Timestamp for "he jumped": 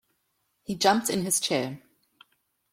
0.63-1.11